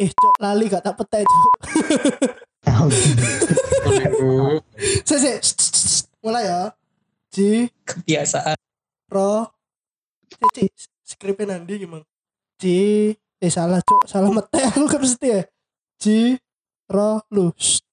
Eh, 0.00 0.08
cok, 0.08 0.40
lali 0.40 0.72
gak 0.72 0.80
tak 0.80 0.96
petai, 0.96 1.20
cok. 1.20 1.52
Saya 5.04 5.36
sih, 5.44 6.08
mulai 6.24 6.48
ya. 6.48 6.72
Ji, 7.28 7.68
Kebiasaan. 7.84 8.56
Ro, 9.12 9.52
Cici, 10.28 10.68
skripnya 11.04 11.60
nanti 11.60 11.84
gimana? 11.84 12.04
Ji, 12.56 13.12
eh 13.16 13.52
salah 13.52 13.84
cok, 13.84 14.08
salah 14.08 14.32
mete 14.32 14.60
aku 14.64 14.88
gak 14.88 15.04
mesti 15.04 15.28
ya. 15.28 15.44
Ji, 16.00 16.40
Ro, 16.88 17.20
lu. 17.28 17.52
Shh. 17.60 17.84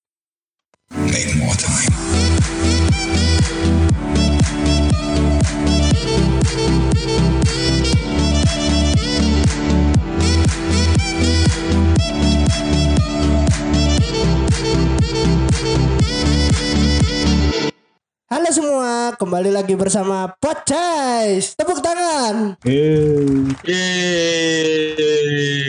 Halo 18.39 18.55
semua, 18.55 19.19
kembali 19.19 19.51
lagi 19.51 19.75
bersama 19.75 20.31
Podcast. 20.39 21.59
Tepuk 21.59 21.83
tangan. 21.83 22.55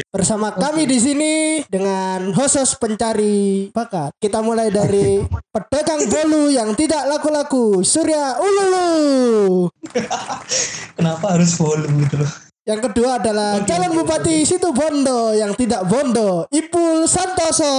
Bersama 0.06 0.54
kami 0.54 0.86
di 0.86 1.02
sini 1.02 1.34
dengan 1.66 2.30
host 2.30 2.78
pencari 2.78 3.74
bakat. 3.74 4.14
Kita 4.22 4.38
mulai 4.46 4.70
dari 4.70 5.18
pedagang 5.50 6.06
bolu 6.06 6.54
yang 6.54 6.70
tidak 6.78 7.10
laku-laku, 7.10 7.82
Surya 7.82 8.38
Ululu. 8.38 9.66
Kenapa 10.94 11.26
harus 11.34 11.50
volume 11.58 12.06
gitu 12.06 12.22
loh? 12.22 12.30
Yang 12.70 12.80
kedua 12.86 13.18
adalah 13.18 13.66
calon 13.66 13.98
bupati 13.98 14.46
Situ 14.46 14.70
Bondo 14.70 15.34
yang 15.34 15.58
tidak 15.58 15.90
bondo, 15.90 16.46
Ipul 16.54 17.10
Santoso. 17.10 17.74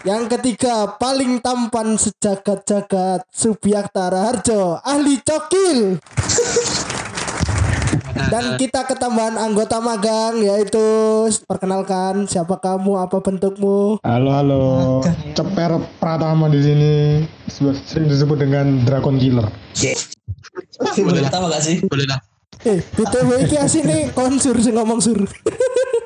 Yang 0.00 0.32
ketiga 0.32 0.96
paling 0.96 1.44
tampan 1.44 2.00
sejagat-jagat 2.00 3.20
Subiakta 3.28 4.08
Raharjo, 4.08 4.80
ahli 4.80 5.20
cokil. 5.20 6.00
Dan 8.32 8.56
kita 8.56 8.88
ketambahan 8.88 9.36
anggota 9.36 9.76
magang 9.84 10.40
yaitu 10.40 10.80
perkenalkan 11.44 12.24
siapa 12.24 12.56
kamu, 12.56 12.96
apa 12.96 13.20
bentukmu. 13.20 14.00
Halo 14.00 14.30
halo, 14.32 14.64
Ceper 15.36 15.76
Pratama 16.00 16.48
di 16.48 16.64
sini 16.64 16.92
sering 17.84 18.08
disebut 18.08 18.40
dengan 18.40 18.80
Dragon 18.88 19.20
Killer. 19.20 19.52
Boleh 20.96 21.28
tahu 21.28 21.44
gak 21.52 21.60
sih? 21.60 21.76
boleh 21.84 22.08
lah 22.08 22.29
Eh, 22.60 22.76
BTW 22.92 23.30
iki 23.42 23.56
asine 23.56 24.12
konsur 24.12 24.52
sing 24.56 24.76
ngomong 24.76 25.00
sur. 25.00 25.16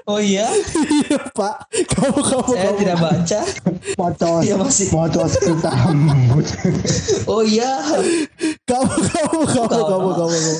Oh 0.04 0.20
iya, 0.20 0.44
Iya, 1.00 1.16
Pak. 1.32 1.64
Kamu 1.88 2.20
kamu 2.20 2.44
saya 2.46 2.68
kamu. 2.68 2.78
tidak 2.78 2.96
baca. 3.00 3.40
Mocos, 3.96 4.42
Iya, 4.42 4.54
masih. 4.54 4.86
mocos 4.90 5.32
kita 5.34 5.70
rambut. 5.72 6.46
Oh 7.24 7.40
iya, 7.40 7.80
Kamu 8.62 8.84
kamu 8.86 9.38
kamu 9.42 9.66
Kamu. 9.66 9.66
kamu 9.66 10.10
kamu. 10.10 10.10
kamu. 10.14 10.52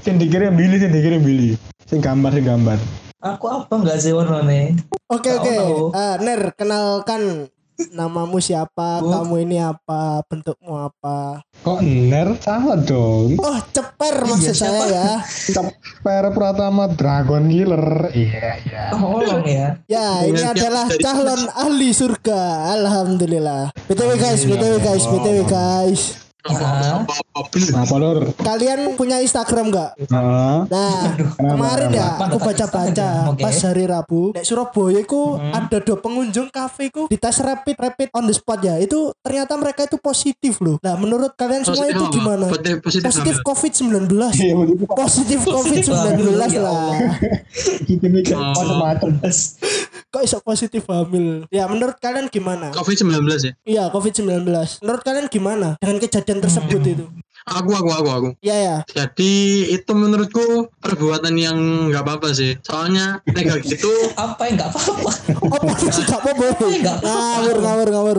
Sing 0.00 0.14
dikirim 0.16 0.52
Billy, 0.52 0.76
sing 0.76 0.90
dikirim 0.90 1.20
Billy. 1.20 1.54
Sing 1.84 2.00
gambar, 2.00 2.32
sing 2.32 2.44
gambar. 2.44 2.78
aku 3.18 3.44
apa 3.46 3.74
nggak 3.74 3.98
sih 3.98 4.10
warnanya? 4.10 4.78
Oke 5.06 5.26
Tahu, 5.28 5.38
oke. 5.38 5.52
tahu. 5.52 5.76
Ah, 5.90 6.16
Ner, 6.16 6.54
kenalkan 6.54 7.50
namamu 7.88 8.38
siapa, 8.38 8.98
Bu. 8.98 9.08
kamu 9.08 9.34
ini 9.40 9.58
apa, 9.58 10.20
bentukmu 10.24 10.74
apa. 10.74 11.42
Kok 11.58 11.78
ner? 11.80 12.34
Salah 12.38 12.74
dong. 12.76 13.38
Oh, 13.38 13.58
ceper 13.68 14.14
maksud 14.24 14.50
Iya, 14.50 14.54
saya 14.54 14.70
siapa? 14.74 14.84
ya. 14.88 15.08
Ceper 15.48 16.24
Pratama 16.30 16.84
Dragon 16.88 17.46
Killer. 17.46 18.10
Iya 18.10 18.48
iya. 18.60 18.82
Tolong 18.90 19.44
ya. 19.44 19.66
Ya, 19.86 20.08
ini 20.22 20.36
Iya, 20.36 20.50
adalah 20.52 20.86
calon 20.92 21.42
ahli 21.48 21.90
surga. 21.90 22.42
Alhamdulillah. 22.74 23.70
BTW 23.86 24.10
guys, 24.16 24.42
BTW 24.42 24.74
guys, 24.78 25.04
BTW 25.04 25.38
guys. 25.44 26.02
Apa 26.40 27.96
lor? 27.96 28.30
Kalian 28.38 28.94
punya 28.94 29.18
Instagram 29.18 29.68
nggak? 29.68 29.90
Nah, 30.08 30.64
Nah, 30.68 31.18
kemarin 31.36 31.90
ya 31.90 32.14
aku 32.16 32.38
baca-baca 32.38 33.08
pas 33.34 33.56
hari 33.60 33.84
Rabu 33.84 34.30
di 34.30 34.42
Surabaya 34.42 35.02
ku 35.02 35.34
ada 35.36 35.78
dua 35.78 35.98
pengunjung 35.98 36.46
kafe 36.48 36.88
ku 36.88 37.06
dites 37.06 37.38
rapid 37.38 37.74
rapid 37.76 38.08
on 38.12 38.24
the 38.24 38.34
spot 38.34 38.60
ya. 38.60 38.78
Itu 38.78 39.10
ternyata 39.18 39.54
mereka 39.54 39.84
itu 39.84 39.98
positif 39.98 40.60
loh. 40.60 40.78
Nah, 40.78 40.94
menurut 40.94 41.34
kalian 41.34 41.62
semua 41.62 41.84
Positif 41.84 41.96
itu 41.96 42.04
gimana? 42.12 42.44
Positif- 42.46 42.80
positif 42.80 43.04
Positif 43.04 43.34
hamil. 43.34 43.44
COVID-19. 43.44 44.12
iya 44.36 44.54
begitu. 44.54 44.82
Positif 44.88 45.38
COVID-19 45.42 45.90
hamil, 45.90 46.28
ya 46.46 46.60
lah. 46.60 46.78
Kita 47.82 48.06
mikir 48.06 48.34
Oh. 48.38 48.54
Kok 50.08 50.22
iso 50.22 50.38
positif 50.40 50.86
hamil? 50.86 51.44
Ya, 51.48 51.66
menurut 51.66 51.98
kalian 51.98 52.28
gimana? 52.28 52.70
covid 52.70 52.96
19 52.96 53.18
ya 53.40 53.52
Iya, 53.66 53.84
COVID-19. 53.90 54.46
Menurut 54.80 55.02
kalian 55.02 55.26
gimana 55.26 55.76
dengan 55.78 55.96
kejadian 55.98 56.27
tersebut 56.36 56.80
itu? 56.84 57.04
Aku 57.50 57.70
aku 57.72 57.90
aku 57.90 58.08
aku 58.10 58.28
Iya 58.40 58.56
ya. 58.56 58.76
jadi 58.86 59.32
itu 59.70 59.90
menurutku 59.90 60.46
perbuatan 60.78 61.34
yang 61.34 61.56
nggak 61.88 62.02
apa-apa 62.02 62.30
sih 62.30 62.54
soalnya 62.60 63.20
kayak 63.26 63.62
gitu 63.62 63.88
Apa 64.18 64.46
yang 64.46 64.54
nggak 64.56 64.70
apa-apa? 64.70 65.10
Apa 65.38 65.72
sih 65.78 66.02
gak? 66.02 66.22
Nggak 66.78 66.96
apa-apa. 66.98 67.08
Ngawur, 67.08 67.56
ngawur, 67.58 67.88
ngawur. 67.88 68.18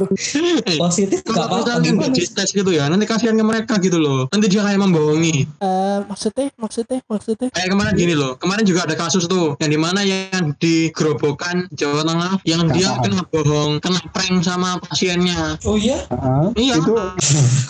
Positif 0.80 1.20
nggak 1.22 1.36
kalau 1.48 1.62
apa-apa 1.64 2.08
dites 2.10 2.50
gitu 2.50 2.72
ya 2.72 2.88
nanti 2.88 3.06
kasihan 3.06 3.34
ke 3.34 3.44
mereka 3.44 3.78
gitu 3.78 3.98
loh 3.98 4.26
nanti 4.30 4.48
dia 4.48 4.62
kayak 4.62 4.80
membohongi 4.80 5.46
Eh, 5.60 5.98
maksudnya, 6.04 6.50
maksudnya, 6.56 7.00
maksudnya. 7.06 7.48
kayak 7.50 7.70
kemarin 7.70 7.94
gini 7.94 8.14
loh 8.14 8.36
kemarin 8.36 8.64
juga 8.64 8.84
ada 8.84 8.96
kasus 8.96 9.26
tuh 9.26 9.56
yang 9.58 9.70
di 9.70 9.78
mana 9.78 10.02
yang 10.02 10.56
di 10.56 10.90
Gerobokan 10.90 11.68
Jawa 11.72 12.02
Tengah 12.02 12.34
yang 12.44 12.66
dia 12.70 12.90
paham. 12.90 13.04
kena 13.04 13.24
bohong 13.26 13.72
kena 13.80 14.00
prank 14.10 14.42
sama 14.42 14.80
pasiennya 14.82 15.60
Oh 15.64 15.76
iya, 15.76 16.00
Ah, 16.10 16.48
Iya. 16.56 16.80
Itu 16.80 16.94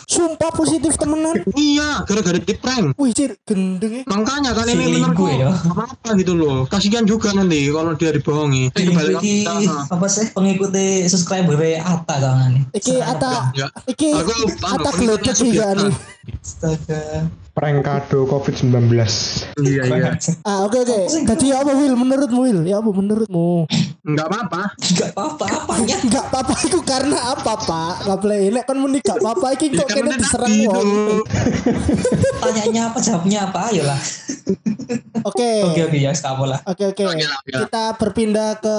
Sumpah 0.06 0.52
positif 0.52 0.96
temenan. 0.96 1.36
Iya 1.56 2.04
gara-gara 2.04 2.38
di 2.38 2.54
prank 2.54 2.94
Wih, 2.96 3.12
cir, 3.12 3.34
gendeng 3.44 4.02
ya. 4.02 4.04
makanya 4.06 4.52
kan 4.52 4.66
ini 4.66 4.76
Selingkuh 4.76 5.00
menurutku 5.00 5.26
ya. 5.32 5.50
apa 5.80 6.10
gitu 6.16 6.34
loh 6.34 6.58
kasihan 6.66 7.04
juga 7.04 7.32
nanti 7.32 7.70
kalau 7.70 7.94
dia 7.94 8.12
dibohongi 8.12 8.70
eh, 8.70 8.84
kembali 8.84 9.08
ini 9.08 9.16
lagi 9.16 9.36
kita- 9.46 9.88
apa 9.90 10.06
sih 10.06 10.26
pengikuti 10.30 10.86
subscriber 11.08 11.56
Ata 11.80 12.16
kangen 12.18 12.50
nih. 12.52 12.64
Iki 12.74 12.94
ata, 13.00 13.32
iki 13.86 14.10
ata 14.12 14.90
iki 14.92 15.32
Subiakta. 15.32 15.86
kan. 15.86 15.92
Astaga. 16.40 17.02
Prank 17.60 17.84
kado 17.84 18.24
COVID-19. 18.24 18.72
iya 19.68 19.84
iya 19.84 20.12
Ah, 20.48 20.64
oke 20.64 20.80
oke. 20.80 21.00
Jadi 21.12 21.52
ya 21.52 21.60
apa 21.60 21.76
Will 21.76 21.92
menurutmu 21.92 22.40
Will? 22.48 22.64
Ya 22.64 22.80
apa 22.80 22.88
menurutmu? 22.88 23.68
nggak 24.00 24.28
apa-apa 24.32 24.62
Nggak 24.80 25.12
apa-apa 25.12 25.46
apanya? 25.60 25.96
Enggak 26.00 26.26
apa-apa 26.32 26.54
itu 26.64 26.80
karena 26.88 27.20
apa, 27.36 27.54
Pak? 27.60 27.94
Enggak 28.08 28.18
boleh 28.24 28.40
ini 28.48 28.60
kan 28.64 28.78
muni 28.80 28.98
gak 29.04 29.20
apa-apa 29.20 29.60
iki 29.60 29.76
ya 29.76 29.84
kok 29.84 29.88
kene 29.92 30.08
udah 30.08 30.18
diserang 30.24 30.56
wong. 30.72 30.90
Tanyanya 32.40 32.82
apa, 32.96 32.98
jawabnya 33.04 33.40
apa? 33.52 33.60
Ayolah. 33.76 34.00
Oke. 35.28 35.52
Oke 35.68 35.82
oke 35.84 35.98
ya, 36.00 36.16
kamu 36.16 36.44
lah. 36.48 36.60
Oke 36.64 36.84
oke. 36.96 37.04
Kita 37.44 37.84
berpindah 38.00 38.58
ke 38.64 38.78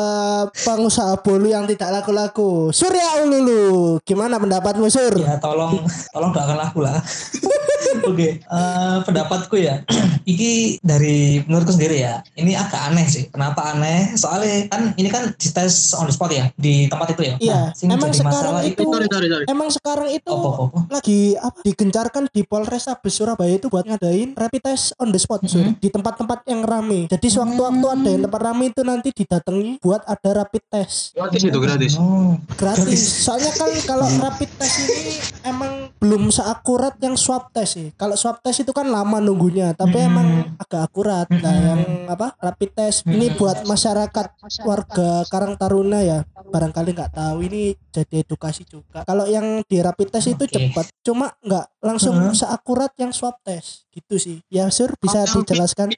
pengusaha 0.64 1.20
bolu 1.20 1.52
yang 1.52 1.68
tidak 1.68 2.00
laku-laku. 2.00 2.72
Surya 2.72 3.20
Ululu. 3.20 4.00
Gimana 4.02 4.40
pendapatmu, 4.40 4.88
Sur? 4.88 5.14
Ya 5.20 5.36
tolong 5.36 5.84
tolong 6.16 6.32
doakan 6.32 6.58
aku 6.64 6.80
lah. 6.80 6.96
Oke, 8.04 8.40
eh, 8.40 8.98
pendapatku 9.06 9.56
ya. 9.56 9.80
Iki 10.24 10.80
dari 10.80 11.40
menurutku 11.44 11.72
sendiri 11.72 12.00
ya. 12.00 12.20
Ini 12.34 12.52
agak 12.56 12.92
aneh 12.92 13.06
sih. 13.06 13.24
Kenapa 13.28 13.72
aneh? 13.72 14.14
Soalnya 14.14 14.68
kan 14.68 14.92
ini 14.94 15.08
kan 15.08 15.32
dites 15.34 15.92
on 15.94 16.06
the 16.06 16.14
spot 16.14 16.30
ya 16.30 16.48
di 16.54 16.86
tempat 16.86 17.14
itu 17.14 17.22
ya. 17.24 17.34
Iya. 17.40 17.60
sing 17.72 17.88
Emang 17.88 18.10
sekarang 18.10 18.56
masalah 18.56 18.62
itu 18.64 18.82
sorry 18.82 19.06
sorry 19.06 19.26
sorry 19.28 19.44
Emang 19.46 19.68
sekarang 19.70 20.08
itu 20.10 20.30
apa, 20.30 20.48
apa? 20.66 20.78
lagi 20.90 21.20
apa 21.36 21.58
digencarkan 21.62 22.22
di 22.28 22.42
Polrestabes 22.42 23.12
Surabaya 23.12 23.54
itu 23.54 23.66
buat 23.66 23.84
ngadain 23.84 24.34
rapid 24.34 24.62
test 24.62 24.92
on 24.96 25.10
the 25.10 25.20
spot 25.20 25.40
Sur. 25.42 25.60
Mm-hmm. 25.60 25.78
di 25.78 25.88
tempat-tempat 25.88 26.38
yang 26.46 26.60
rame. 26.62 27.06
Jadi 27.06 27.26
sewaktu-waktu 27.26 27.86
ada 27.86 28.08
yang 28.08 28.22
tempat 28.24 28.40
rame 28.42 28.64
itu 28.66 28.82
nanti 28.82 29.08
didatangi 29.10 29.70
buat 29.78 30.02
ada 30.04 30.30
rapid 30.36 30.62
test 30.68 31.12
gratis 31.12 31.42
itu 31.42 31.58
gratis 31.58 31.92
Oh, 31.96 32.36
gratis. 32.54 33.00
Soalnya 33.26 33.52
kan 33.52 33.70
kalau 33.84 34.06
rapid 34.18 34.50
test 34.56 34.76
ini 34.80 35.14
emang 35.42 35.72
belum 35.96 36.30
seakurat 36.30 36.94
yang 36.98 37.14
swab 37.14 37.50
test 37.50 37.76
sih. 37.76 37.88
Kalau 37.94 38.14
swab 38.14 38.40
test 38.40 38.62
itu 38.62 38.70
kan 38.70 38.86
lama 38.86 39.18
nunggunya, 39.18 39.72
tapi 39.72 39.96
Hmm. 39.96 40.08
emang 40.08 40.19
agak 40.56 40.80
akurat. 40.82 41.26
Nah, 41.28 41.54
yang 41.54 41.80
apa 42.06 42.34
rapid 42.36 42.70
test 42.72 42.98
ini 43.04 43.30
buat 43.30 43.62
masyarakat 43.64 44.26
warga 44.62 45.10
Karang 45.26 45.54
Taruna 45.54 46.00
ya. 46.00 46.22
Barangkali 46.50 46.90
nggak 46.90 47.12
tahu 47.12 47.44
ini 47.44 47.62
jadi 47.88 48.22
edukasi 48.22 48.64
juga. 48.64 49.02
Kalau 49.02 49.24
yang 49.24 49.62
di 49.62 49.78
rapid 49.78 50.08
test 50.10 50.28
itu 50.28 50.44
Oke. 50.44 50.52
cepat, 50.52 50.86
cuma 51.00 51.30
nggak 51.40 51.66
langsung 51.80 52.12
Hmm. 52.12 52.34
seakurat 52.34 52.90
yang 52.96 53.10
swab 53.10 53.38
test. 53.40 53.86
Gitu 53.90 54.14
sih. 54.16 54.36
Ya, 54.46 54.70
Sur, 54.70 54.94
bisa 54.96 55.26
Kalau 55.26 55.42
dijelaskan 55.42 55.90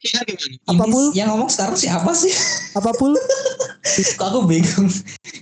apa 0.65 0.85
pul? 0.87 1.13
yang 1.13 1.29
ngomong 1.29 1.49
sekarang 1.49 1.77
siapa 1.77 2.13
sih? 2.13 2.33
Apa 2.73 2.93
pul? 2.93 3.13
Kok 4.17 4.27
aku 4.27 4.41
bingung. 4.47 4.89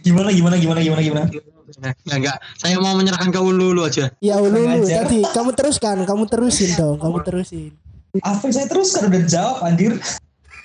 Gimana 0.00 0.30
gimana 0.30 0.56
gimana 0.56 0.80
gimana 0.80 1.00
gimana? 1.00 1.24
Nggak, 1.70 2.18
nggak. 2.18 2.36
Saya 2.58 2.82
mau 2.82 2.98
menyerahkan 2.98 3.30
ke 3.30 3.38
Ulu 3.38 3.70
Ulu 3.70 3.82
aja. 3.84 4.10
Ya 4.18 4.40
Sengaja. 4.40 5.06
tadi 5.06 5.22
kamu 5.22 5.50
teruskan, 5.54 5.96
kamu 6.02 6.24
terusin 6.26 6.70
dong, 6.74 6.96
kamu 6.98 7.22
terusin. 7.22 7.70
Apa 8.18 8.42
yang 8.50 8.54
saya 8.54 8.66
terus 8.66 8.90
kan 8.90 9.06
udah 9.06 9.22
jawab 9.30 9.56
anjir. 9.62 9.94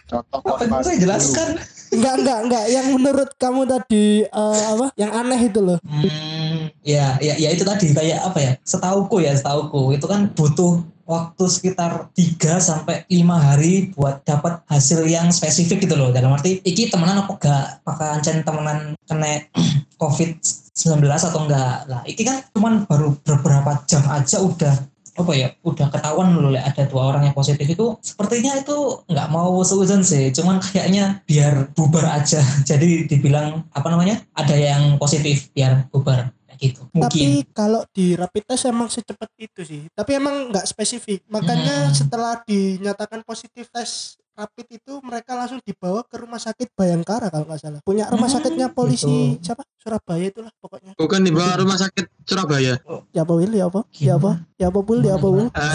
Contoh 0.06 0.42
Apa 0.42 0.66
yang 0.66 0.82
saya 0.82 0.98
jelaskan? 0.98 1.48
Enggak 1.94 2.16
enggak 2.22 2.40
enggak 2.50 2.66
yang 2.74 2.88
menurut 2.98 3.30
kamu 3.38 3.62
tadi 3.70 4.26
eh, 4.26 4.64
apa? 4.74 4.86
Yang 4.98 5.12
aneh 5.14 5.42
itu 5.46 5.60
loh. 5.62 5.78
Hmm, 5.86 6.74
ya, 6.82 7.16
ya, 7.22 7.34
ya 7.38 7.50
itu 7.54 7.64
tadi 7.64 7.94
kayak 7.94 8.20
apa 8.26 8.40
ya? 8.42 8.52
Setauku 8.66 9.22
ya, 9.22 9.32
setauku 9.38 9.94
itu 9.94 10.06
kan 10.10 10.34
butuh 10.34 10.82
waktu 11.06 11.46
sekitar 11.46 12.10
3 12.18 12.58
sampai 12.58 13.06
5 13.06 13.22
hari 13.38 13.94
buat 13.94 14.26
dapat 14.26 14.66
hasil 14.66 15.06
yang 15.06 15.30
spesifik 15.30 15.86
gitu 15.86 15.96
loh. 15.96 16.10
Dalam 16.10 16.34
arti 16.34 16.60
iki 16.66 16.90
temenan 16.90 17.24
apa 17.24 17.38
enggak? 17.38 17.66
Apakah 17.86 18.08
ancen 18.20 18.42
temenan 18.42 18.98
kena 19.06 19.46
COVID-19 20.02 21.06
atau 21.06 21.40
enggak? 21.46 21.86
Lah, 21.86 22.02
iki 22.10 22.26
kan 22.26 22.42
cuman 22.52 22.90
baru 22.90 23.14
beberapa 23.22 23.86
jam 23.86 24.04
aja 24.10 24.42
udah 24.42 24.95
apa 25.16 25.32
ya 25.32 25.48
udah 25.64 25.88
ketahuan 25.88 26.36
loh 26.36 26.52
ada 26.52 26.84
dua 26.86 27.04
orang 27.10 27.24
yang 27.26 27.36
positif 27.36 27.64
itu 27.64 27.96
sepertinya 28.04 28.60
itu 28.60 28.76
nggak 29.08 29.28
mau 29.32 29.64
seuzon 29.64 30.04
sih 30.04 30.28
cuman 30.30 30.60
kayaknya 30.60 31.24
biar 31.24 31.72
bubar 31.72 32.20
aja 32.20 32.44
jadi 32.70 33.08
dibilang 33.08 33.64
apa 33.72 33.88
namanya 33.88 34.20
ada 34.32 34.54
yang 34.54 35.00
positif 35.00 35.48
biar 35.56 35.88
bubar 35.88 36.36
kayak 36.46 36.58
gitu 36.60 36.82
mungkin 36.92 37.08
Tapi 37.08 37.26
kalau 37.52 37.82
di 37.90 38.14
rapid 38.14 38.44
test 38.46 38.68
emang 38.68 38.88
secepat 38.88 39.28
itu 39.36 39.62
sih. 39.64 39.82
Tapi 39.92 40.12
emang 40.16 40.52
nggak 40.52 40.64
spesifik. 40.64 41.20
Makanya 41.28 41.92
Hmm. 41.92 41.96
setelah 41.96 42.40
dinyatakan 42.44 43.24
positif 43.24 43.68
tes 43.68 44.16
rapid 44.32 44.68
itu 44.70 45.00
mereka 45.00 45.32
langsung 45.32 45.60
dibawa 45.60 46.04
ke 46.04 46.16
rumah 46.16 46.40
sakit 46.40 46.72
Bayangkara 46.72 47.28
kalau 47.28 47.44
nggak 47.44 47.60
salah. 47.60 47.80
Punya 47.84 48.08
rumah 48.08 48.28
Hmm, 48.28 48.36
sakitnya 48.40 48.68
polisi 48.72 49.36
gitu. 49.36 49.44
siapa? 49.44 49.64
Surabaya 49.76 50.26
itulah 50.26 50.52
pokoknya. 50.58 50.92
Bukan 50.96 51.22
di 51.22 51.32
bawah 51.32 51.56
rumah 51.60 51.78
sakit 51.78 52.06
Surabaya. 52.24 52.74
Ya 53.16 53.24
apa 53.24 53.32
Will? 53.32 53.56
Ya 53.56 53.72
apa? 53.72 53.88
Ya 53.96 54.20
apa? 54.20 54.32
Ya 54.60 54.68
apa 54.68 54.80
Bul? 54.84 55.00
Ya 55.00 55.16
apa 55.16 55.24
Bul? 55.32 55.48
Eh, 55.48 55.74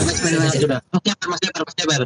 sudah. 0.60 0.84
Mas 0.92 1.40
Jabar, 1.40 1.64
Mas 1.64 1.75
Jabar. 1.81 2.00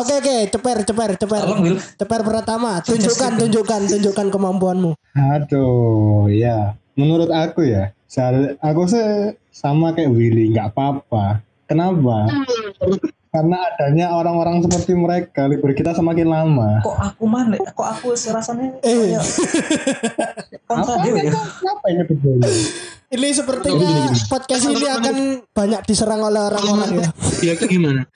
Oke 0.00 0.12
oke, 0.16 0.36
ceper 0.48 0.78
ceper 0.88 1.10
ceper. 1.20 1.40
tolong 1.44 1.60
Will 1.60 1.78
Ceper 2.00 2.20
pertama, 2.24 2.80
tunjukkan 2.80 3.36
tunjukkan 3.36 3.80
tunjukkan 3.84 4.26
kemampuanmu. 4.32 4.96
Aduh, 5.12 6.32
ya. 6.32 6.72
Menurut 6.96 7.28
aku 7.28 7.68
ya, 7.68 7.92
aku 8.64 8.88
sih 8.88 9.36
sama 9.52 9.92
kayak 9.92 10.08
Willy, 10.08 10.56
nggak 10.56 10.72
apa-apa. 10.72 11.44
Kenapa? 11.68 12.32
Karena 13.36 13.58
adanya 13.68 14.06
orang-orang 14.16 14.64
seperti 14.64 14.96
mereka, 14.96 15.44
libur 15.44 15.76
kita 15.76 15.92
semakin 15.92 16.24
lama. 16.24 16.80
kok 16.80 16.96
aku 16.96 17.24
mana 17.28 17.60
kok 17.60 17.84
aku 17.84 18.16
rasanya 18.16 18.80
Eh. 18.80 19.12
kontra 20.68 20.96
Apa 20.96 21.04
dia 21.04 21.28
ya 21.28 21.32
Kenapa 21.36 21.86
ini 21.92 22.02
betul? 22.08 22.40
Ini 23.06 23.28
sepertinya 23.36 24.08
podcast 24.26 24.64
ini 24.66 24.88
akan 24.88 25.16
banyak 25.52 25.80
diserang 25.84 26.24
oleh 26.24 26.40
orang-orang 26.48 27.12
ya. 27.44 27.52
Itu 27.52 27.68
gimana? 27.68 28.08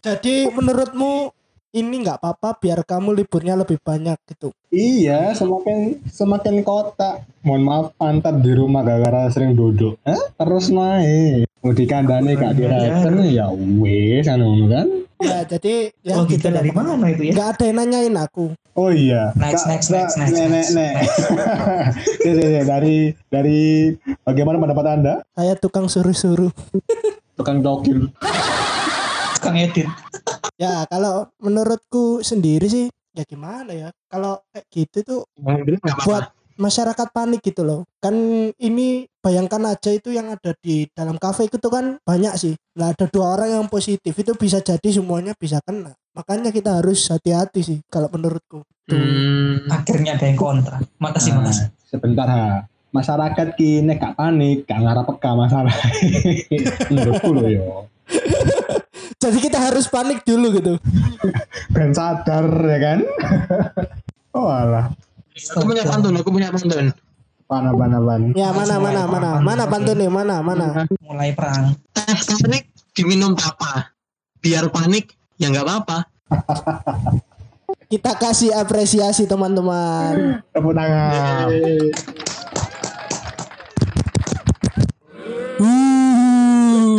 Jadi 0.00 0.48
menurutmu 0.48 1.28
ini 1.74 2.06
nggak 2.06 2.22
apa-apa 2.22 2.54
biar 2.62 2.86
kamu 2.86 3.18
liburnya 3.18 3.58
lebih 3.58 3.82
banyak 3.82 4.14
gitu. 4.30 4.54
Iya, 4.70 5.34
semakin 5.34 6.06
semakin 6.06 6.62
kota. 6.62 7.26
Mohon 7.42 7.62
maaf, 7.66 7.86
pantat 7.98 8.38
di 8.46 8.54
rumah 8.54 8.86
gara-gara 8.86 9.26
sering 9.34 9.58
duduk. 9.58 9.98
Hah? 10.06 10.16
Terus 10.38 10.70
naik. 10.70 11.50
Mau 11.66 11.74
di 11.74 11.84
kandane 11.88 12.38
gak 12.38 12.54
direken 12.60 13.24
ya 13.26 13.50
wes 13.82 14.30
anu 14.30 14.70
kan. 14.70 14.86
Ya 15.18 15.42
jadi 15.48 15.90
ya 16.04 16.20
logika 16.20 16.52
gitu 16.52 16.60
dari 16.60 16.70
mana 16.74 17.08
itu 17.08 17.22
ya 17.24 17.32
Nggak 17.32 17.48
ada 17.56 17.64
yang 17.64 17.76
nanyain 17.80 18.16
aku. 18.20 18.46
Oh 18.76 18.90
iya. 18.92 19.32
Next, 19.34 19.66
next, 19.66 19.88
next, 19.90 20.14
next, 20.20 20.36
next, 20.36 20.70
nek. 20.76 20.94
next. 21.02 21.18
Ya, 22.26 22.32
ya, 22.36 22.48
ya. 22.60 22.62
dari 22.64 23.12
dari 23.28 23.60
bagaimana 24.22 24.60
pendapat 24.60 24.86
Anda? 25.00 25.14
Saya 25.34 25.56
tukang 25.58 25.90
suruh-suruh. 25.90 26.52
Tukang 27.34 27.64
dokil. 27.64 28.12
tukang 29.34 29.60
edit 29.60 29.88
Ya 30.54 30.86
kalau 30.86 31.28
menurutku 31.42 32.22
sendiri 32.22 32.66
sih 32.70 32.86
ya 33.14 33.22
gimana 33.26 33.74
ya. 33.74 33.88
Kalau 34.10 34.42
kayak 34.54 34.66
gitu 34.70 34.98
tuh 35.02 35.20
buat 36.06 36.30
masyarakat 36.54 37.08
panik 37.10 37.42
gitu 37.42 37.66
loh. 37.66 37.80
Kan 37.98 38.14
ini 38.58 39.06
bayangkan 39.18 39.74
aja 39.74 39.90
itu 39.90 40.14
yang 40.14 40.30
ada 40.30 40.54
di 40.62 40.86
dalam 40.94 41.18
kafe 41.18 41.50
itu 41.50 41.58
kan 41.70 41.98
banyak 42.02 42.34
sih. 42.38 42.54
Lah 42.78 42.94
ada 42.94 43.06
dua 43.10 43.38
orang 43.38 43.50
yang 43.62 43.66
positif 43.66 44.14
itu 44.14 44.32
bisa 44.38 44.62
jadi 44.62 44.88
semuanya 44.90 45.34
bisa 45.34 45.58
kena. 45.66 45.94
Makanya 46.14 46.54
kita 46.54 46.78
harus 46.78 47.10
hati-hati 47.10 47.60
sih 47.62 47.78
kalau 47.90 48.06
menurutku. 48.10 48.62
Tuh. 48.84 49.00
Hmm, 49.00 49.64
akhirnya 49.72 50.12
ada 50.20 50.28
yang 50.28 50.36
kontra 50.36 50.76
makasih 51.00 51.32
Nah, 51.32 51.48
makasih 51.48 51.72
sebentar 51.88 52.28
ha. 52.28 52.68
Masyarakat 52.94 53.58
kini 53.58 53.98
gak 53.98 54.14
panik, 54.14 54.70
gak 54.70 54.78
ngarap 54.78 55.02
peka 55.10 55.34
masalah. 55.34 55.74
Menurutku 56.94 57.34
loh 57.34 57.48
yo. 57.50 57.90
Jadi 59.20 59.38
kita 59.40 59.58
harus 59.60 59.88
panik 59.88 60.22
dulu 60.22 60.46
gitu. 60.56 60.72
Ben 61.72 61.90
sadar 61.94 62.46
ya 62.46 62.78
kan? 62.78 62.98
oh 64.36 64.48
alah. 64.48 64.92
aku 65.34 65.66
punya 65.66 65.82
pantun, 65.82 66.14
aku 66.14 66.30
punya 66.30 66.48
pantun. 66.54 66.94
Pana 67.44 67.70
pana 67.74 67.98
pan. 68.00 68.20
Ya 68.32 68.48
mana 68.54 68.76
mana 68.80 69.02
mana 69.04 69.30
mana 69.42 69.64
pantun 69.68 69.96
nih 69.98 70.10
mana 70.10 70.40
mana. 70.40 70.88
mulai 71.04 71.36
perang 71.36 71.76
Teh 71.92 72.18
panik 72.40 72.70
diminum 72.94 73.36
apa? 73.36 73.92
Biar 74.40 74.70
panik 74.70 75.12
ya 75.36 75.50
nggak 75.50 75.66
apa-apa. 75.66 75.98
Kita 77.92 78.16
kasih 78.16 78.50
apresiasi 78.56 79.28
teman-teman. 79.28 80.42
Tepuk 80.50 80.72
tangan. 80.72 81.46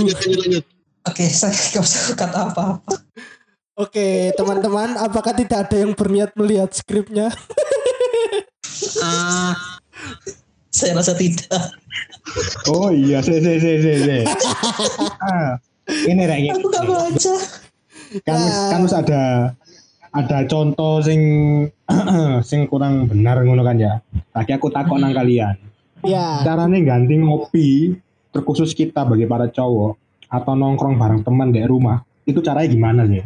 Lanjut, 0.05 0.17
lanjut, 0.21 0.39
lanjut. 0.45 0.74
Oke 1.05 1.23
saya 1.29 1.55
gak 1.73 1.83
usah 1.83 2.13
kata 2.17 2.39
apa-apa 2.51 3.05
Oke 3.75 4.31
teman-teman, 4.39 4.95
apakah 4.95 5.35
tidak 5.35 5.67
ada 5.67 5.83
yang 5.83 5.91
berniat 5.91 6.31
melihat 6.39 6.71
skripnya? 6.71 7.27
Eh, 9.03 9.51
saya 10.71 10.95
rasa 10.95 11.11
tidak 11.11 11.75
Oh 12.71 12.87
iya, 12.95 13.19
si 13.19 13.35
si 13.35 13.59
si 13.59 13.71
si. 13.83 14.19
ah, 15.19 15.59
ini 16.07 16.23
rek 16.23 16.39
ini. 16.39 16.49
aku 16.55 16.71
gak 16.71 16.87
baca 16.87 17.33
Kan 18.23 18.39
kan 18.71 18.79
wis 18.87 18.95
ada 18.95 19.51
ada 20.15 20.37
contoh 20.47 21.03
sing 21.03 21.19
sing 22.47 22.71
kurang 22.71 23.11
benar 23.11 23.43
ngono 23.43 23.59
kan 23.67 23.75
ya. 23.75 23.99
Lagi 24.31 24.55
aku 24.55 24.71
takon 24.71 25.03
nang 25.03 25.11
kalian. 25.11 25.59
Ya, 26.07 26.47
Caranya 26.47 26.79
ganti 26.79 27.19
ngopi 27.19 27.99
terkhusus 28.31 28.71
kita 28.71 29.03
bagi 29.03 29.27
para 29.27 29.51
cowok 29.51 30.04
atau 30.29 30.53
nongkrong 30.57 30.95
bareng 30.97 31.21
teman 31.21 31.49
di 31.53 31.61
rumah 31.65 32.01
itu 32.25 32.41
caranya 32.41 32.69
gimana 32.69 33.01
sih? 33.05 33.23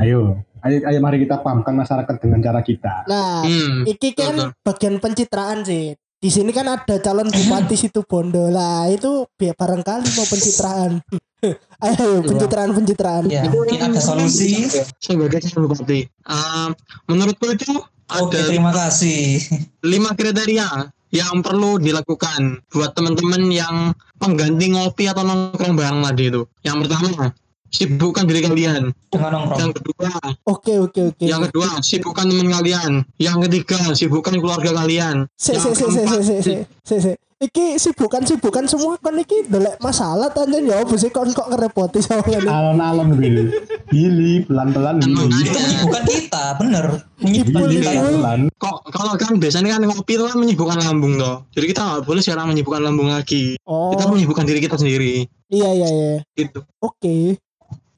Ayo, 0.00 0.40
ayo, 0.64 0.76
ayo 0.88 0.98
mari 1.04 1.20
kita 1.20 1.40
pahamkan 1.44 1.76
masyarakat 1.76 2.16
dengan 2.16 2.40
cara 2.40 2.60
kita. 2.64 3.04
nah 3.04 3.44
hmm, 3.44 3.84
iki 3.84 4.16
kan 4.16 4.32
betul. 4.32 4.48
bagian 4.64 4.96
pencitraan 5.00 5.58
sih. 5.64 5.92
Di 6.22 6.30
sini 6.30 6.54
kan 6.54 6.70
ada 6.70 7.02
calon 7.02 7.26
bupati 7.26 7.74
situ 7.82 8.06
Bondo 8.06 8.46
lah, 8.46 8.86
itu 8.86 9.26
biar 9.34 9.58
barangkali 9.58 10.06
mau 10.14 10.26
pencitraan. 10.30 11.02
Ayo 11.84 12.22
pencitraan 12.22 12.70
pencitraan. 12.70 13.26
ya 13.26 13.42
mungkin 13.50 13.82
ada 13.82 13.98
solusi 13.98 14.70
sebagai 15.02 15.42
calon 15.42 15.66
bupati. 15.68 16.00
Eh, 16.06 16.68
menurutku 17.10 17.50
itu 17.50 17.74
oke 18.06 18.32
ada 18.32 18.48
terima 18.48 18.70
kasih 18.70 19.40
lima 19.82 20.14
kriteria 20.14 20.88
yang 21.12 21.44
perlu 21.44 21.76
dilakukan 21.76 22.64
buat 22.72 22.96
teman-teman 22.96 23.52
yang 23.52 23.92
pengganti 24.16 24.72
ngopi 24.72 25.12
atau 25.12 25.22
nongkrong 25.22 25.76
bareng 25.76 26.00
tadi 26.08 26.24
itu. 26.32 26.42
Yang 26.64 26.76
pertama, 26.88 27.36
sibukkan 27.68 28.24
diri 28.24 28.40
kalian. 28.48 28.82
dengan 29.12 29.30
nongkrong 29.36 29.60
Yang 29.60 29.72
kedua, 29.76 30.10
Oke 30.48 30.74
oke 30.80 31.00
oke. 31.12 31.24
yang 31.28 31.44
kedua, 31.48 31.68
sibukkan 31.84 32.24
teman 32.32 32.48
kalian. 32.48 32.92
Yang 33.20 33.38
ketiga, 33.48 33.92
sibukkan 33.92 34.40
keluarga 34.40 34.72
kalian. 34.72 35.28
Se 35.36 35.52
se 35.60 35.70
Yang 35.76 35.88
se 35.92 36.00
se 36.00 36.36
se 36.40 36.54
se 36.80 36.96
se. 36.96 37.12
Iki 37.42 37.74
sibukan 37.74 38.22
sibukan 38.22 38.70
semua 38.70 38.94
kan 39.02 39.18
iki 39.18 39.50
dolek 39.50 39.74
masalah 39.82 40.30
tanya 40.30 40.62
ya 40.62 40.86
apa 40.86 40.94
sih 40.94 41.10
kok 41.10 41.26
kok 41.34 41.50
ngerepoti 41.50 41.98
sama 41.98 42.22
ini. 42.30 42.46
Alon-alon 42.46 43.18
Billy. 43.18 43.50
Billy 43.90 44.46
pelan-pelan. 44.46 45.02
Makanya. 45.02 45.50
menyibukkan 45.50 46.02
kita 46.06 46.44
bener 46.62 46.84
menyibukkan 47.18 47.66
kita 47.66 47.90
ya. 47.90 48.02
Pelan. 48.14 48.40
Kok 48.54 48.76
kalau 48.94 49.18
kan 49.18 49.42
biasanya 49.42 49.74
kan 49.74 49.82
ngopi 49.90 50.14
itu 50.14 50.24
kan 50.30 50.38
menyibukkan 50.38 50.78
lambung 50.86 51.18
toh. 51.18 51.42
Jadi 51.50 51.66
kita 51.74 51.80
nggak 51.82 52.02
boleh 52.06 52.22
sekarang 52.22 52.46
menyibukkan 52.54 52.82
lambung 52.86 53.10
lagi. 53.10 53.58
Oh 53.66 53.90
Kita 53.90 54.06
menyibukkan 54.06 54.44
diri 54.46 54.60
kita 54.62 54.78
sendiri. 54.78 55.26
iya 55.50 55.70
iya 55.74 55.88
iya. 55.90 56.12
Gitu. 56.38 56.62
Oke. 56.78 57.42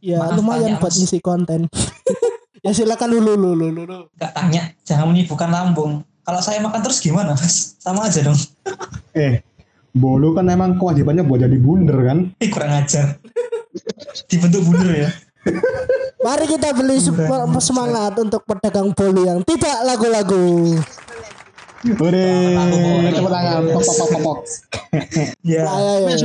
Ya 0.01 0.25
Maaf, 0.25 0.41
lumayan 0.41 0.77
tanya, 0.77 0.81
buat 0.81 0.93
ngisi 0.97 1.21
konten. 1.21 1.69
ya 2.65 2.73
silakan 2.73 3.13
dulu 3.13 3.37
dulu 3.37 3.53
dulu. 3.61 3.83
dulu. 3.85 3.99
gak 4.17 4.33
tanya 4.33 4.73
jangan 4.89 5.13
menyibukkan 5.13 5.53
lambung 5.53 6.01
kalau 6.25 6.41
saya 6.41 6.65
makan 6.65 6.81
terus 6.81 7.05
gimana 7.05 7.37
mas 7.37 7.77
sama 7.77 8.09
aja 8.09 8.25
dong 8.25 8.41
Eh, 9.15 9.41
bolu 9.91 10.35
kan 10.35 10.47
emang 10.47 10.75
kewajibannya 10.75 11.23
buat 11.23 11.41
jadi 11.41 11.57
bunder 11.57 11.99
kan? 12.03 12.19
Ih, 12.37 12.51
kurang 12.51 12.75
ajar 12.77 13.19
dibentuk 14.27 14.63
bunder 14.63 14.87
ya 14.87 15.11
Mari 16.19 16.47
kita 16.47 16.73
beli 16.73 16.97
sem- 16.97 17.19
semangat 17.59 18.17
untuk 18.17 18.41
pedagang 18.43 18.91
bolu 18.91 19.23
yang 19.23 19.45
tidak 19.45 19.77
lagu-lagu. 19.85 20.73
Tepuk 21.85 22.09
tangan, 23.29 23.61
pok 23.69 23.83
pok 23.85 23.97
pok 24.09 24.21
pok, 24.23 24.39
ya 25.45 25.69
Ayo 25.69 26.09
ayo. 26.09 26.17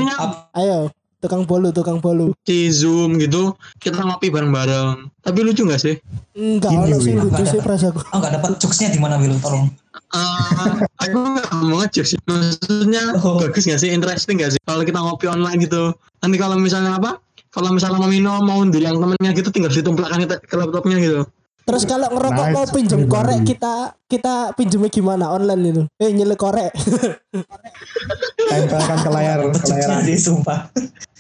Ayo. 0.55 0.79
tukang 1.19 1.43
bolu, 1.43 1.75
tukang 1.75 1.99
bolu. 1.99 2.31
di 2.47 2.71
zoom 2.71 3.19
gitu 3.19 3.51
kita 3.75 3.99
ngopi 3.99 4.31
bareng-bareng 4.31 5.11
tapi 5.19 5.43
lucu 5.43 5.67
nggak 5.67 5.75
sih 5.77 5.99
Enggak 6.31 6.71
Gini, 6.71 6.79
ono 6.87 6.97
sih 6.97 7.13
lucu 7.13 7.43
sih 7.43 7.59
perasaanku. 7.59 7.99
Oh 8.07 8.17
nggak 8.17 8.39
dapat 8.39 8.51
jokesnya 8.55 8.87
di 8.87 9.03
mana 9.03 9.19
Wil? 9.19 9.35
Tolong. 9.35 9.67
Eh, 10.09 10.73
aku 11.05 11.17
nggak 11.21 11.49
mau 11.53 11.85
ngejok 11.85 12.05
sih 12.05 12.17
maksudnya 12.25 13.13
Oh. 13.21 13.37
bagus 13.37 13.69
nggak 13.69 13.77
sih 13.77 13.93
interesting 13.93 14.41
nggak 14.41 14.57
sih 14.57 14.61
kalau 14.65 14.81
kita 14.81 14.97
ngopi 14.97 15.29
online 15.29 15.61
gitu 15.61 15.93
nanti 16.19 16.35
kalau 16.35 16.57
misalnya 16.57 16.97
apa 16.97 17.21
kalau 17.53 17.69
misalnya 17.69 18.01
mau 18.01 18.09
minum 18.09 18.41
mau 18.41 18.57
undur 18.57 18.81
yang 18.81 18.97
temennya 18.97 19.37
gitu 19.37 19.53
tinggal 19.53 19.69
ditumplakkan 19.69 20.25
ke 20.25 20.35
ke 20.43 20.55
laptopnya 20.57 20.97
gitu 20.97 21.21
Terus 21.61 21.85
kalau 21.85 22.09
ngerokok 22.09 22.45
Nice. 22.49 22.55
mau 22.57 22.65
pinjem 22.65 23.01
korek 23.05 23.45
kita 23.45 23.93
kita 24.09 24.57
pinjemnya 24.57 24.89
gimana 24.89 25.29
online 25.29 25.63
itu? 25.69 25.83
Eh 26.01 26.09
nyelek 26.09 26.41
korek. 26.41 26.73
Tempelkan 28.49 28.97
ke 29.05 29.09
layar 29.13 29.37
ke 29.53 29.65
layar 29.69 30.01
deh 30.01 30.17
sumpah. 30.17 30.73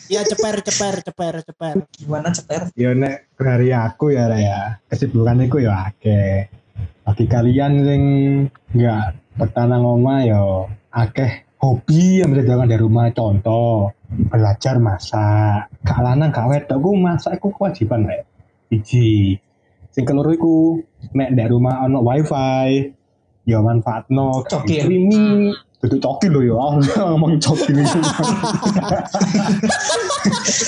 ya 0.09 0.25
ceper 0.25 0.65
ceper 0.65 1.05
ceper 1.05 1.33
ceper. 1.45 1.75
Gimana 1.93 2.33
ceper? 2.33 2.73
Yo 2.73 2.97
nek 2.97 3.29
dari 3.37 3.69
aku 3.69 4.09
ya 4.09 4.25
Ra, 4.25 4.37
ya 4.41 4.59
kesibukan 4.89 5.37
iku 5.45 5.61
ya 5.61 5.93
akeh. 5.93 6.49
Bagi 7.03 7.25
kalian 7.25 7.73
sing 7.83 8.03
nggak 8.75 9.05
bertanah 9.39 9.79
ngoma 9.81 10.15
yo 10.27 10.69
akeh 10.93 11.49
hobi 11.59 12.23
yang 12.23 12.31
bisa 12.31 12.47
dilakukan 12.47 12.71
dari 12.71 12.81
rumah 12.81 13.05
contoh 13.11 13.91
belajar 14.09 14.75
masak. 14.79 15.69
Gak 15.83 15.99
lanang 16.01 16.31
gak 16.31 16.47
wedok 16.47 16.79
ku 16.79 16.91
masak 16.95 17.37
iku 17.37 17.51
kewajiban 17.53 18.07
rek. 18.07 18.23
Iji. 18.71 19.37
Sing 19.91 20.03
keloro 20.07 20.31
iku 20.31 20.79
nek 21.13 21.35
di 21.35 21.43
rumah 21.45 21.83
ono 21.85 21.99
wifi 22.05 22.89
yo 23.49 23.65
manfaatno 23.65 24.45
gak 24.45 24.65
Duduk 25.79 26.03
cokil 26.03 26.31
loh 26.35 26.43
ya, 26.43 26.55
ngomong 27.07 27.39
cokil 27.39 27.79
itu. 27.79 27.99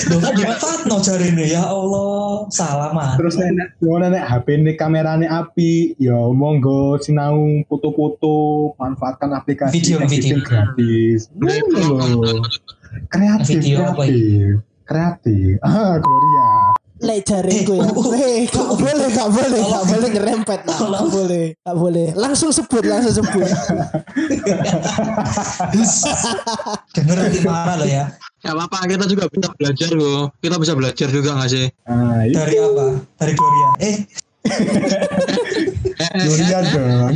Loh 0.08 0.18
kan 0.24 0.32
dimanfaatno 0.32 0.96
jarine 1.04 1.44
ya 1.52 1.68
Allah. 1.68 2.48
Salaman. 2.48 3.20
Terus 3.20 3.36
nenek, 3.36 3.76
yo 3.84 4.00
nenek 4.00 4.24
HP 4.24 4.46
ini 4.56 4.72
kameranya 4.72 5.44
api, 5.44 6.00
yo 6.00 6.32
monggo 6.32 6.96
sinau 6.96 7.60
foto-foto, 7.68 8.72
manfaatkan 8.80 9.36
aplikasi 9.36 9.76
Video, 9.84 10.00
video. 10.08 10.40
gratis. 10.40 11.28
Loh. 11.36 12.40
Kreatif, 13.12 13.60
Video 13.60 13.92
kreatif, 13.92 14.64
kreatif. 14.88 15.60
Ah, 15.60 16.00
Gloria. 16.00 16.41
Lek 17.12 17.28
jaringku 17.28 17.76
ya. 17.76 17.84
Eh, 18.16 18.48
gak 18.48 18.72
boleh, 18.72 19.08
gak 19.12 19.28
boleh, 19.28 19.60
gak 19.60 19.84
boleh 19.84 20.08
nyerempet 20.08 20.60
lah. 20.64 20.78
Gak 20.80 21.04
boleh, 21.12 21.44
gak 21.60 21.76
boleh. 21.76 22.06
Langsung 22.16 22.48
sebut, 22.48 22.80
langsung 22.88 23.20
sebut. 23.20 23.44
Denger 26.92 27.16
nanti 27.18 27.38
marah 27.44 27.76
lo 27.76 27.84
ya. 27.84 28.04
ya 28.40 28.50
apa 28.52 28.76
kita 28.84 29.04
juga 29.06 29.28
bisa 29.28 29.48
belajar 29.54 29.88
kok 29.92 30.24
kita 30.40 30.56
bisa 30.58 30.72
belajar 30.74 31.08
juga 31.08 31.30
nggak 31.38 31.50
sih 31.52 31.66
Ah, 31.86 32.26
itu 32.26 32.36
Dari 32.36 32.56
apa? 32.58 32.84
Dari 33.16 33.32
Gloria. 33.32 33.68
Eh, 33.78 33.86
eh, 33.86 33.96
eh, 36.02 36.26
Gloria 36.26 36.58
eh, 36.58 36.62
dong. 36.72 37.12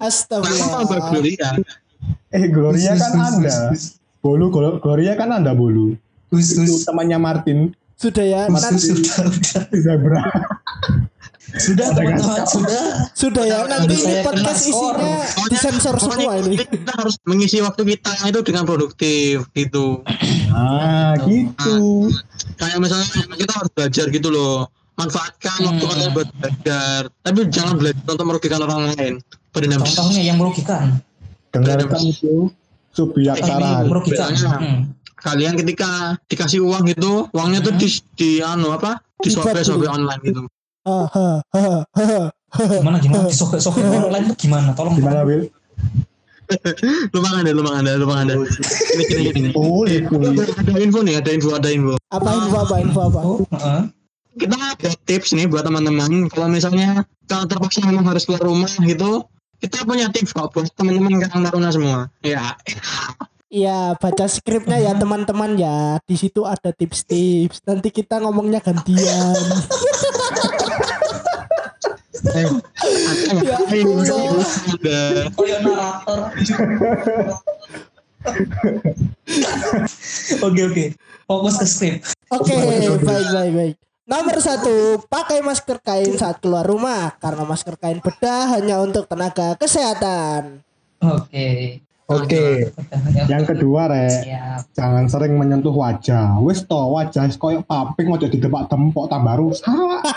Astagfirullah. 0.00 1.08
Gloria? 1.12 1.48
Eh, 2.32 2.44
Gloria 2.50 2.92
kan 2.96 3.12
ada. 3.14 3.56
Bolu, 4.18 4.48
Glo- 4.50 4.80
Gloria 4.80 5.12
kan 5.14 5.30
ada 5.30 5.52
Bolu. 5.52 5.94
Itu 6.32 6.64
Gus. 6.66 6.82
temannya 6.82 7.18
Martin, 7.20 7.70
Sudah 7.94 8.24
ya, 8.24 8.40
nanti, 8.46 8.78
sudah 8.80 9.24
sudah. 9.24 9.62
zebra. 9.72 10.22
Sudah 11.54 11.86
teman-teman 11.94 12.42
sudah. 12.44 12.82
sudah 13.14 13.44
ya. 13.44 13.62
Nanti 13.64 13.94
ini 13.94 14.14
podcast 14.20 14.62
isinya 14.64 15.22
disensor 15.46 15.94
semua 15.96 16.34
ini. 16.36 16.58
kita 16.58 16.92
harus 16.92 17.14
mengisi 17.22 17.62
waktu 17.62 17.82
kita 17.86 18.10
itu 18.26 18.40
dengan 18.42 18.64
produktif 18.64 19.46
gitu 19.52 20.02
Ah, 20.50 21.14
gitu. 21.20 22.10
kayak 22.56 22.78
misalnya 22.78 23.06
kita 23.32 23.52
harus 23.54 23.70
belajar 23.70 24.06
gitu 24.08 24.28
loh 24.28 24.66
manfaatkan 24.94 25.54
Hmm. 25.56 25.66
waktu 25.70 25.84
kalian 25.84 26.10
buat 26.12 26.28
belajar 26.32 27.00
tapi 27.20 27.38
jangan 27.48 27.74
belajar 27.76 28.02
untuk 28.04 28.26
merugikan 28.26 28.60
orang 28.60 28.80
lain 28.90 29.12
pada 29.50 29.66
Contohnya 29.70 30.22
yang 30.24 30.38
merugikan. 30.38 30.98
Dengarkan 31.50 32.00
itu 32.00 32.50
Sarah. 33.38 33.86
merugikan. 33.86 34.30
Hmm. 34.34 34.80
Kalian 35.24 35.56
ketika 35.56 36.20
dikasih 36.28 36.60
uang 36.60 36.84
gitu 36.92 37.26
uangnya 37.32 37.64
tuh 37.64 37.72
di, 37.74 37.88
di 38.14 38.30
anu 38.44 38.76
apa 38.76 39.00
di 39.24 39.32
Dibuat 39.32 39.56
sobek-sobek 39.56 39.88
dulu. 39.88 39.96
online 39.96 40.20
gitu 40.22 40.42
Ah. 40.84 41.08
Gimana 42.52 43.00
gimana 43.00 43.24
disobek-sobek 43.24 43.80
online 44.04 44.28
tuh 44.28 44.36
gimana? 44.36 44.76
Tolong. 44.76 45.00
Gimana, 45.00 45.24
Will? 45.24 45.48
lumayan 47.16 47.48
deh 47.48 47.56
lumayan 47.56 47.88
deh 47.88 47.96
lumayan 47.96 48.24
deh 48.28 48.36
ini 48.36 49.02
gini 49.08 49.22
gini 49.24 49.32
gini. 49.32 49.48
Boleh, 49.56 50.04
boleh. 50.12 50.44
ada 50.60 50.76
info 50.76 51.00
nih 51.00 51.16
ada 51.16 51.30
info 51.32 51.56
ada 51.56 51.72
info 51.72 51.96
Apa 52.12 52.28
info 52.36 52.56
apa 52.60 52.74
info 52.84 53.00
apa? 53.00 53.20
Oh, 53.24 53.40
heeh. 53.48 53.80
kita 54.44 54.56
ada 54.60 54.90
tips 55.08 55.32
nih 55.32 55.48
buat 55.48 55.64
teman-teman 55.64 56.28
kalau 56.28 56.52
misalnya 56.52 57.00
kalau 57.32 57.48
terpaksa 57.48 57.80
memang 57.88 58.04
harus 58.04 58.28
keluar 58.28 58.44
rumah 58.44 58.68
gitu 58.84 59.24
kita 59.64 59.88
punya 59.88 60.12
tips 60.12 60.36
kok 60.36 60.52
buat 60.52 60.68
teman-teman 60.76 61.24
karang 61.24 61.48
taruna 61.48 61.72
semua 61.72 62.12
ya 62.20 62.52
Iya, 63.54 63.94
baca 63.94 64.26
skripnya 64.26 64.82
ya 64.82 64.98
teman-teman 64.98 65.54
ya. 65.54 66.02
Di 66.02 66.18
situ 66.18 66.42
ada 66.42 66.74
tips-tips. 66.74 67.62
Nanti 67.62 67.94
kita 67.94 68.18
ngomongnya 68.18 68.58
gantian. 68.58 69.38
eh, 72.34 72.50
Ya 75.46 75.58
narator. 75.62 76.34
Oke 80.42 80.60
oke. 80.66 80.84
Fokus 81.30 81.54
ke 81.62 81.66
skrip. 81.70 82.02
Oke, 82.34 82.58
baik 83.06 83.28
baik 83.30 83.52
baik. 83.54 83.74
Nomor 84.10 84.36
satu, 84.42 84.98
pakai 85.06 85.46
masker 85.46 85.78
kain 85.78 86.18
saat 86.18 86.42
keluar 86.42 86.66
rumah 86.66 87.14
karena 87.22 87.46
masker 87.46 87.78
kain 87.78 88.02
bedah 88.02 88.50
hanya 88.58 88.82
untuk 88.82 89.06
tenaga 89.06 89.54
kesehatan. 89.54 90.58
Oke. 90.98 91.80
Oke. 92.04 92.68
Yang 93.32 93.44
kedua, 93.56 93.88
Rek. 93.88 94.28
Siap. 94.28 94.60
Jangan 94.76 95.04
sering 95.08 95.40
menyentuh 95.40 95.72
wajah. 95.72 96.36
Wis 96.44 96.68
to 96.68 96.76
wajah 96.76 97.24
wis 97.24 97.40
koyo 97.40 97.64
paping 97.64 98.12
ojo 98.12 98.28
ditembak 98.28 98.68
tempok 98.68 99.08
tambah 99.08 99.40
rusak. 99.40 99.64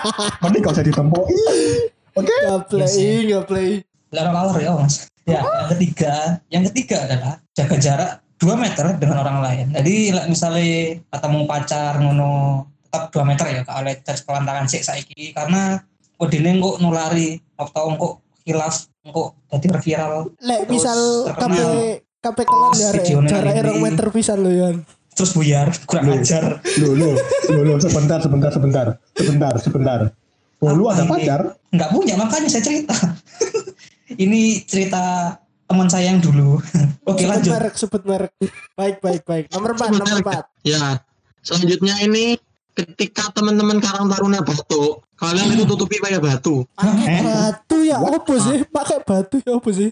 Mending 0.43 0.61
gak 0.67 0.75
usah 0.75 0.85
ditempok. 0.85 1.23
Oke. 2.19 2.35
Gak 2.43 2.61
play, 2.67 2.83
Yes, 2.83 2.95
ya. 2.99 3.39
gak 3.39 3.45
play. 3.47 3.69
Lalor-lalor 4.11 4.57
ya 4.59 4.71
mas. 4.75 5.07
Ya, 5.27 5.43
yang 5.43 5.69
ketiga, 5.75 6.13
yang 6.47 6.63
ketiga 6.71 7.03
adalah 7.03 7.33
jaga 7.51 7.75
jarak 7.75 8.11
2 8.39 8.55
meter 8.55 8.85
dengan 8.95 9.17
orang 9.27 9.37
lain. 9.43 9.65
Jadi 9.75 10.15
like, 10.15 10.27
misalnya 10.31 11.03
ketemu 11.11 11.39
pacar 11.43 11.99
ngono 11.99 12.63
tetap 12.87 13.11
2 13.11 13.27
meter 13.27 13.45
ya 13.51 13.61
kalau 13.67 13.83
dari 13.83 14.21
kelantaran 14.23 14.67
sik 14.71 14.87
saiki 14.87 15.35
karena 15.35 15.83
wedine 16.15 16.63
kok 16.63 16.79
nulari 16.79 17.43
atau 17.59 17.91
kok 17.99 18.13
hilaf 18.47 18.87
kok 19.07 19.29
jadi 19.49 19.67
viral 19.79 20.21
Lek 20.39 20.59
Terus 20.61 20.71
misal 20.71 20.99
kape 21.31 21.65
kape 22.17 22.41
kelan 22.43 22.71
ya 22.73 22.89
Rek. 22.91 23.01
Videonya 23.01 23.29
jaraknya 23.29 23.53
ini. 23.55 23.67
rong 23.67 23.79
meter 23.79 24.05
pisan 24.09 24.39
lo 24.41 24.51
ya. 24.51 24.69
terus 25.11 25.31
buyar 25.33 25.67
kurang 25.85 26.05
Loh. 26.07 26.17
ajar 26.17 26.43
Loh, 26.77 26.93
loh, 26.93 27.13
loh, 27.49 27.63
loh, 27.65 27.77
sebentar, 27.79 28.19
sebentar, 28.19 28.49
sebentar, 28.49 28.85
sebentar, 29.13 29.53
sebentar. 29.57 29.99
Bolu 30.57 30.89
ada 30.89 31.03
Apa 31.03 31.17
ini? 31.17 31.25
pacar? 31.25 31.41
nggak 31.67 31.89
punya 31.89 32.13
makanya 32.15 32.49
saya 32.49 32.63
cerita 32.63 32.93
ini 34.23 34.61
cerita 34.63 35.33
teman 35.65 35.85
saya 35.85 36.09
yang 36.09 36.21
dulu 36.21 36.57
oke 37.09 37.17
sebut 37.17 37.27
lanjut 37.27 37.51
merek, 37.51 37.73
sebut 37.75 38.03
merek. 38.03 38.31
Baik 38.73 38.97
baik 38.99 39.21
baik. 39.23 39.45
Nomor 39.51 39.73
empat, 39.73 39.89
nomor 39.91 40.17
empat. 40.21 40.43
ya 40.61 41.01
selanjutnya 41.41 41.95
ini 42.01 42.37
ketika 42.77 43.33
teman-teman 43.33 43.81
karang 43.81 44.05
taruna 44.05 44.39
batuk 44.39 45.01
kalian 45.17 45.57
itu 45.57 45.65
tutupi 45.65 45.97
pakai 45.97 46.21
batu 46.21 46.61
Pakai 46.71 47.05
Eh? 47.09 47.21
batu 47.25 47.77
ya 47.81 47.97
apa 47.97 48.33
sih? 48.37 48.57
Pakai 48.69 48.99
batu 49.01 49.35
ya 49.41 49.57
apa 49.57 49.69
sih? 49.71 49.89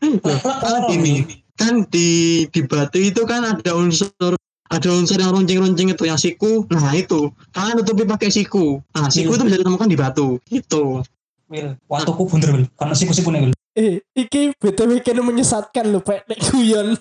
Lah, 0.00 0.38
kalau 0.40 0.80
ini 0.90 1.24
kan 1.54 1.84
di 1.86 2.08
di 2.48 2.60
batu 2.62 2.96
itu 2.96 3.20
kan 3.22 3.44
ada 3.46 3.72
unsur 3.72 4.32
ada 4.64 4.88
unsur 4.90 5.16
yang 5.16 5.30
runcing-runcing 5.30 5.92
itu 5.92 6.02
yang 6.02 6.16
siku 6.16 6.64
nah 6.66 6.90
itu 6.90 7.28
kalian 7.52 7.78
tutupi 7.78 8.02
pakai 8.02 8.28
siku 8.28 8.80
nah 8.90 9.06
siku 9.06 9.30
Iya. 9.30 9.36
itu 9.38 9.44
bisa 9.44 9.56
ditemukan 9.60 9.86
di 9.86 9.94
batu 9.94 10.40
gitu 10.44 11.04
Wil, 11.46 11.76
waktuku 11.86 12.22
bunder 12.26 12.50
Wil, 12.50 12.64
karena 12.74 12.96
siku-siku 12.96 13.28
nih 13.28 13.40
Wil. 13.44 13.52
Eh, 13.74 13.94
iki 14.14 14.56
BTW 14.56 14.98
kene 14.98 15.20
menyesatkan 15.20 15.90
lho 15.90 15.98
Pak 15.98 16.24
nek 16.24 16.40
guyon. 16.40 16.94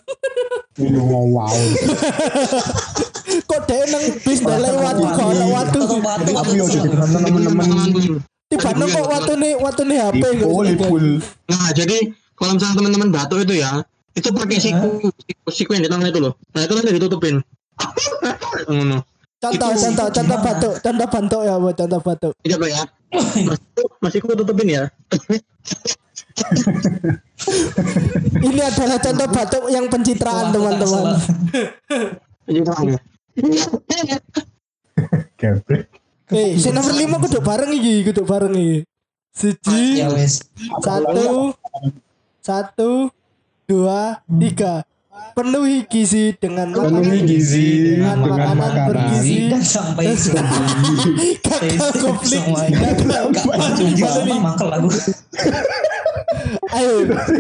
Wow, 0.76 1.48
dia 3.74 3.86
nang 3.90 4.04
bis 4.22 4.40
dalai 4.46 4.72
watu 4.78 5.04
kok 5.10 5.26
ono 5.34 5.46
watu. 5.50 5.80
Ojo 5.82 5.98
watu. 6.06 6.32
ditemen 6.86 7.22
temen-temen. 7.26 8.22
Tiba 8.54 8.70
nang 8.78 8.90
kok 8.94 9.06
watu 9.10 9.34
nih 9.34 9.52
watu 9.58 9.82
nih 9.82 9.98
HP 9.98 10.24
kok. 10.38 10.50
Nah 11.50 11.68
jadi 11.74 11.98
kalau 12.38 12.54
misalnya 12.54 12.76
teman-teman 12.78 13.10
batuk 13.10 13.40
itu 13.42 13.66
ya 13.66 13.82
itu 14.14 14.30
pakai 14.30 14.58
siku 14.62 14.90
siku, 15.26 15.50
siku 15.50 15.70
yang 15.74 15.84
di 15.86 15.90
tengah 15.90 16.08
itu 16.10 16.20
loh 16.22 16.34
nah 16.54 16.62
itu 16.62 16.74
nanti 16.78 16.92
ditutupin 16.94 17.42
ngono 18.70 19.02
Contoh, 19.44 19.76
contoh, 19.76 20.08
contoh 20.08 20.40
batuk, 20.40 20.74
contoh 20.80 21.08
batuk 21.12 21.42
ya, 21.44 21.60
Bu, 21.60 21.76
contoh 21.76 22.00
batuk. 22.00 22.32
Tidak 22.48 22.64
lo 22.64 22.64
ya 22.64 22.88
masih 24.00 24.24
aku 24.24 24.40
tutupin 24.40 24.72
ya 24.72 24.88
Ini 28.40 28.62
adalah 28.64 29.04
contoh 29.04 29.28
batuk 29.28 29.64
yang 29.68 29.92
pencitraan 29.92 30.56
teman-teman. 30.56 31.20
Jadi 32.48 32.60
terang 32.64 32.88
ya. 32.96 33.00
Geblek. 35.40 35.86
Eh, 36.34 36.56
si 36.58 36.70
nomor 36.72 36.94
lima 36.96 37.18
kudu 37.20 37.42
bareng 37.44 37.74
iki, 37.74 38.06
kudu 38.10 38.24
bareng 38.26 38.54
iki. 38.56 38.78
Siji, 39.34 39.98
Ya 39.98 40.14
wes. 40.14 40.46
satu, 40.86 41.58
satu, 42.40 43.10
dua, 43.66 44.22
tiga. 44.30 44.86
Penuhi 45.34 45.86
gizi 45.90 46.38
dengan 46.38 46.70
Penuhi 46.70 47.10
makanan 47.10 47.26
gizi 47.26 47.98
dengan 47.98 48.18
dengan 48.22 48.54
makanan 48.54 48.86
bergizi. 48.94 49.38
Dan 49.50 49.64
sampai. 49.66 50.06
Kakak 51.42 51.94
konflik. 51.98 52.42
Gak 52.54 53.70
jumpa 53.78 54.08
sama 54.14 54.36
mangkel 54.38 54.68
lagu. 54.70 54.90
Ayo, 56.74 56.94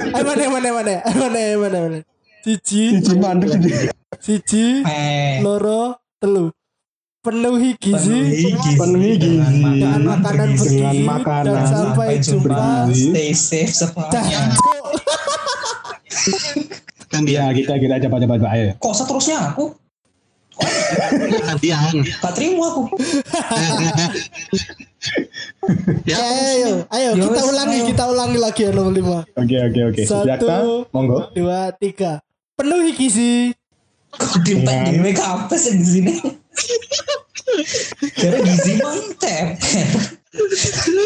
ayo 0.10 0.24
mana 0.26 0.44
mana 0.50 0.70
mana, 0.74 0.94
mana 1.06 1.42
mana 1.58 1.78
mana. 1.86 2.00
Siji, 2.44 3.00
Cici 3.00 3.14
mandek 3.16 3.56
cici. 3.56 3.88
siji, 4.20 4.66
Eh. 4.84 5.40
loro, 5.40 5.96
telu. 6.20 6.52
Penuhi 7.24 7.72
gizi 7.80 8.52
Penuhi 8.76 9.16
gizi 9.16 9.40
dengan 9.40 9.56
makanan 9.64 9.96
dengan 9.96 10.20
bergizi 10.20 11.08
makanan 11.08 11.56
dan 11.56 11.66
sampai 11.72 12.20
jumpa. 12.20 12.92
Stay 12.92 13.32
safe 13.32 13.72
semuanya. 13.72 14.52
Gantian. 17.08 17.48
Ya 17.48 17.56
kita 17.56 17.80
kita 17.80 17.96
coba 18.04 18.20
coba 18.20 18.36
coba 18.36 18.50
ayo. 18.52 18.76
Kok 18.76 18.92
seterusnya 18.92 19.56
aku? 19.56 19.72
Gantian. 21.48 21.96
Gak 22.20 22.34
terima 22.36 22.66
aku. 22.76 22.84
Ya, 26.04 26.20
Ayo, 26.20 26.84
ayo, 26.92 27.10
Ya 27.16 27.24
kita 27.24 27.40
wes, 27.40 27.48
ulangi, 27.48 27.78
ayo. 27.80 27.86
kita 27.88 28.04
ulangi 28.12 28.38
lagi 28.38 28.62
ya 28.68 28.72
nomor 28.76 28.92
lima. 28.92 29.18
Oke 29.32 29.56
oke 29.64 29.80
oke. 29.96 30.02
Satu. 30.04 30.48
Monggo. 30.92 31.32
Dua, 31.32 31.72
tiga. 31.72 32.20
Penuhi 32.53 32.93
gizi 32.93 33.50
Kok 34.13 34.45
dimpek 34.45 34.93
di 34.93 35.01
make 35.01 35.17
up 35.17 35.50
sih 35.57 35.74
di 35.74 35.86
sini? 35.89 36.13
Karena 38.13 38.39
gizi 38.45 38.74
mantep. 38.77 39.57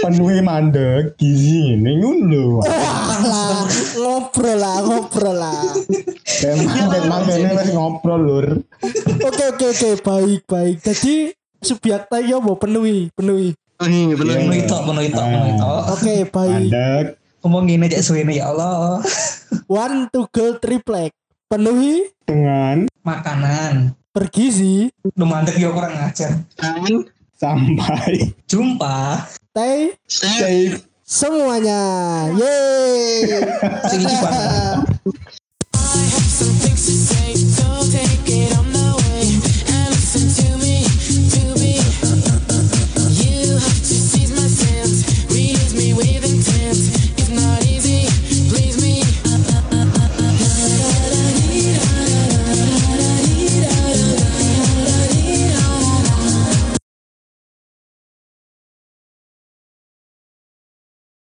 Penuhi 0.03 0.39
mandek 0.43 1.15
gizi 1.15 1.71
ini 1.79 2.03
ngono. 2.03 2.59
lah, 2.67 3.63
ngobrol 3.95 4.59
lah, 4.59 4.77
ngobrol 4.83 5.35
lah. 5.39 5.63
Emang 6.43 6.91
emang 6.99 7.23
ini 7.31 7.47
wis 7.55 7.71
ngobrol 7.71 8.19
lur. 8.19 8.47
Oke, 9.23 9.43
oke, 9.55 9.65
oke, 9.71 9.89
baik, 10.03 10.41
baik. 10.51 10.75
Jadi 10.83 11.31
subjekta 11.63 12.19
ya 12.19 12.43
mau 12.43 12.59
penuhi, 12.59 13.07
penuhi. 13.15 13.55
penuhi, 13.79 14.19
penuhi. 14.19 14.35
Penuh 14.35 14.57
itu, 14.59 14.75
penuh 14.83 15.03
itu, 15.07 15.15
penuh 15.15 15.47
itu. 15.55 15.67
Oke, 15.95 16.15
baik. 16.27 16.51
Mandek 16.67 17.07
Ngomong 17.45 17.69
gini 17.69 17.85
aja 17.87 18.03
suwene 18.03 18.35
ya 18.35 18.51
Allah. 18.51 18.99
One, 19.71 20.11
two, 20.11 20.27
girl, 20.35 20.59
triplek. 20.59 21.15
Penuhi, 21.47 22.03
dengan 22.27 22.91
Makanan. 23.07 23.95
bergizi, 24.11 24.91
Lu 25.15 25.23
mandek 25.23 25.55
ya 25.55 25.71
kurang 25.71 25.95
ajar. 25.95 26.43
Dan 26.59 27.07
sampai 27.39 28.35
Jumpa. 28.51 29.23
teh, 29.55 29.95
safe. 30.11 30.83
semuanya. 31.07 31.79
Yeay. 32.35 33.47